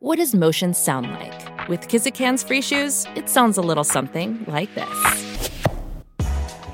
[0.00, 1.68] What does motion sound like?
[1.68, 5.50] With Kizikans free shoes, it sounds a little something like this.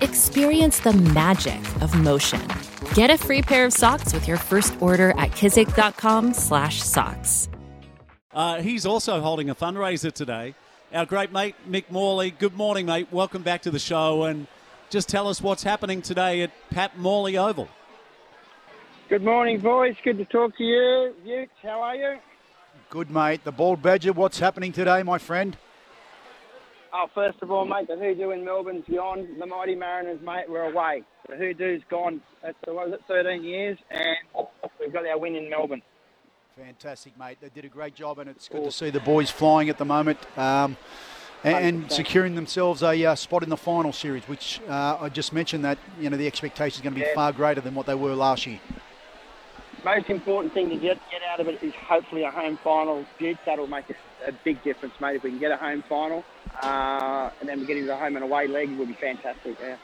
[0.03, 2.43] Experience the magic of motion.
[2.93, 7.49] Get a free pair of socks with your first order at kizik.com/socks.
[8.31, 10.55] Uh, he's also holding a fundraiser today.
[10.93, 12.31] Our great mate Mick Morley.
[12.31, 13.09] Good morning, mate.
[13.11, 14.47] Welcome back to the show, and
[14.91, 17.71] just tell us what's happening today at Pat Morley Oval.
[19.09, 19.97] Good morning, boys.
[20.05, 21.15] Good to talk to you.
[21.25, 22.19] Utes, how are you?
[22.91, 23.45] Good, mate.
[23.45, 25.57] The Bald Badger, what's happening today, my friend?
[26.93, 29.27] Oh, first of all, mate, the hoodoo in Melbourne's gone.
[29.39, 31.03] The mighty Mariners, mate, we're away.
[31.29, 32.21] The hoodoo's gone.
[32.41, 34.47] That's what was it, 13 years, and
[34.79, 35.83] we've got our win in Melbourne.
[36.57, 37.39] Fantastic, mate.
[37.41, 39.85] They did a great job, and it's good to see the boys flying at the
[39.85, 40.77] moment um,
[41.43, 45.33] and, and securing themselves a uh, spot in the final series, which uh, I just
[45.33, 47.15] mentioned that you know the expectation is going to be Yeah.
[47.15, 48.61] far greater than what they were last year.
[49.85, 53.05] Most important thing to get get out of it is hopefully a home final.
[53.19, 55.17] Utes, that'll make a, a big difference, mate.
[55.17, 56.25] If we can get a home final,
[56.63, 59.57] uh, and then we get into the home and away leg, it would be fantastic.
[59.61, 59.77] Yeah.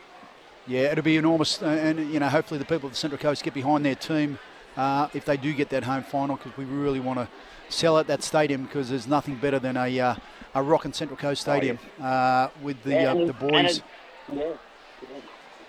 [0.67, 3.43] Yeah, it'll be enormous, uh, and you know hopefully the people of the Central Coast
[3.43, 4.39] get behind their team
[4.77, 7.29] uh, if they do get that home final because we really want to
[7.69, 10.15] sell out that stadium because there's nothing better than a uh,
[10.55, 13.79] a rocking Central Coast Stadium uh, with the Yeah, uh, the boys.
[13.79, 13.83] it-
[14.33, 15.19] yeah, yeah.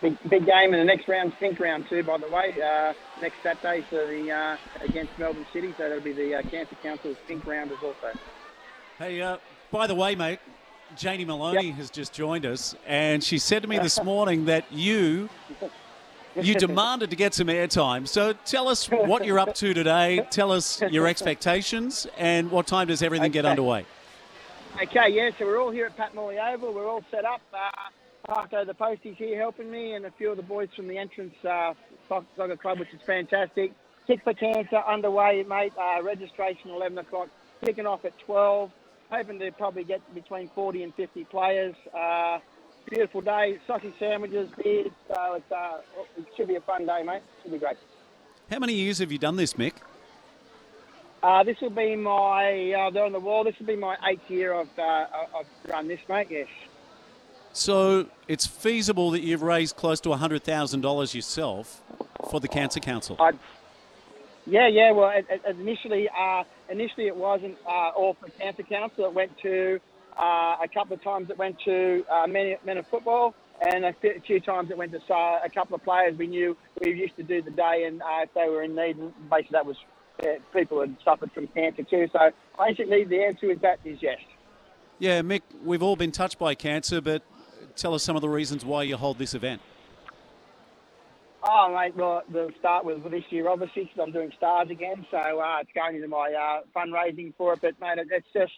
[0.01, 2.55] Big, big game in the next round, think round too, by the way.
[2.59, 6.75] Uh, next Saturday, so the uh, against Melbourne City, so that'll be the uh, Cancer
[6.81, 8.17] Council's think round as also.
[8.97, 9.37] Hey, uh,
[9.69, 10.39] by the way, mate,
[10.97, 11.75] Janie Maloney Yep.
[11.75, 15.29] has just joined us, and she said to me this morning that you
[16.35, 18.07] you demanded to get some airtime.
[18.07, 20.25] So tell us what you're up to today.
[20.31, 23.85] Tell us your expectations, and what time does everything get underway?
[24.81, 26.73] Okay, yeah, so we're all here at Pat Morley Oval.
[26.73, 27.41] We're all set up.
[28.27, 30.97] Uh, Parko the Posties here helping me, and a few of the boys from the
[30.97, 31.73] Entrance uh,
[32.07, 33.71] soccer club, which is fantastic.
[34.07, 35.73] Kick for Cancer underway, mate.
[35.77, 37.29] Uh, registration 11 o'clock,
[37.63, 38.71] kicking off at 12.
[39.09, 41.75] Hoping to probably get between 40 and 50 players.
[41.93, 42.39] Uh,
[42.89, 44.91] beautiful day, sausage sandwiches, beers.
[45.07, 45.81] So it's, uh,
[46.17, 47.21] it should be a fun day, mate.
[47.43, 47.77] Should be great.
[48.49, 49.73] How many years have you done this, Mick?
[51.21, 54.27] Uh, this will be my, uh, they're on the wall, this will be my eighth
[54.29, 55.05] year of, uh,
[55.35, 56.47] of run this, mate, yes.
[57.53, 61.81] So it's feasible that you've raised close to $100,000 yourself
[62.29, 63.17] for the Cancer Council.
[63.19, 63.31] I,
[64.47, 64.91] yeah, yeah.
[64.91, 69.05] Well, it, it, initially, uh, initially it wasn't uh, all for Cancer Council.
[69.05, 69.79] It went to
[70.17, 71.29] uh, a couple of times.
[71.29, 73.93] It went to uh, men, men of football, and a
[74.25, 77.41] few, times it went to a couple of players we knew we used to do
[77.41, 79.77] the day, and uh, if they were in need, and basically that was
[80.23, 82.09] uh, people who had suffered from cancer too.
[82.11, 84.19] So basically, the answer is that is yes.
[84.97, 87.23] Yeah, Mick, we've all been touched by cancer, but
[87.75, 89.61] tell us some of the reasons why you hold this event.
[91.43, 95.05] Oh, mate, well, we'll start with this year, obviously, because I'm doing stars again.
[95.09, 97.59] So uh, it's going into my uh, fundraising for it.
[97.61, 98.51] But, mate, it, it's just,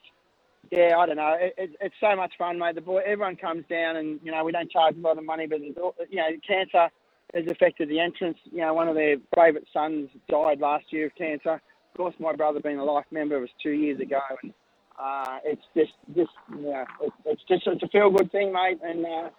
[0.70, 1.38] yeah, I don't know.
[1.40, 2.76] It, it, it's so much fun, mate.
[2.76, 5.48] The boy, everyone comes down and, you know, we don't charge a lot of money,
[5.48, 5.74] but, you
[6.12, 6.90] know, cancer
[7.34, 8.38] has affected the Entrance.
[8.52, 11.54] You know, one of their favourite sons died last year of cancer.
[11.54, 14.20] Of course, my brother being a life member was two years ago.
[14.42, 14.54] And
[15.00, 16.86] uh, it's just, just, you know,
[17.26, 18.80] it's just, it's a feel-good thing, mate.
[18.84, 19.30] And, uh,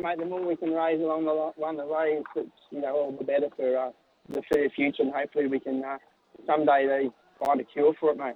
[0.00, 2.94] mate, the more we can raise along the along the way, it's, it's you know
[2.94, 3.90] all the better for uh,
[4.28, 4.42] the
[4.74, 5.98] future, and hopefully we can uh,
[6.46, 7.10] someday they
[7.44, 8.34] find a cure for it, mate.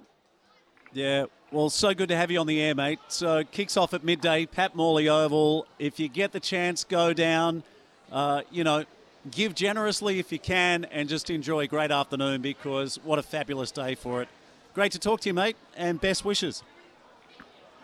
[0.91, 2.99] Yeah, well, so good to have you on the air, mate.
[3.09, 5.67] So kicks off at midday, Pat Morley Oval.
[5.77, 7.63] If you get the chance, go down.
[8.11, 8.85] Uh, you know,
[9.29, 13.71] give generously if you can, and just enjoy a great afternoon because what a fabulous
[13.71, 14.29] day for it.
[14.73, 16.63] Great to talk to you, mate, and best wishes.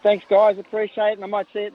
[0.03, 0.57] Thanks, guys.
[0.59, 1.63] Appreciate it, and I might see it